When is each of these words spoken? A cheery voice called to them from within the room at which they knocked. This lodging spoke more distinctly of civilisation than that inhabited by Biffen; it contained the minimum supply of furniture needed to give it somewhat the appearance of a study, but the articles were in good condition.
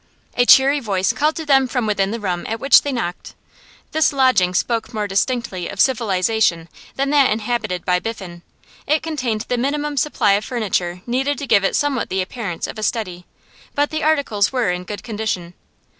A 0.35 0.47
cheery 0.47 0.79
voice 0.79 1.13
called 1.13 1.35
to 1.35 1.45
them 1.45 1.67
from 1.67 1.85
within 1.85 2.09
the 2.09 2.19
room 2.19 2.43
at 2.49 2.59
which 2.59 2.81
they 2.81 2.91
knocked. 2.91 3.35
This 3.91 4.11
lodging 4.11 4.55
spoke 4.55 4.95
more 4.95 5.07
distinctly 5.07 5.67
of 5.69 5.79
civilisation 5.79 6.69
than 6.95 7.11
that 7.11 7.29
inhabited 7.29 7.85
by 7.85 7.99
Biffen; 7.99 8.41
it 8.87 9.03
contained 9.03 9.41
the 9.41 9.59
minimum 9.59 9.97
supply 9.97 10.31
of 10.31 10.43
furniture 10.43 11.03
needed 11.05 11.37
to 11.37 11.45
give 11.45 11.63
it 11.63 11.75
somewhat 11.75 12.09
the 12.09 12.19
appearance 12.23 12.65
of 12.65 12.79
a 12.79 12.83
study, 12.83 13.27
but 13.75 13.91
the 13.91 14.01
articles 14.01 14.51
were 14.51 14.71
in 14.71 14.85
good 14.85 15.03
condition. 15.03 15.53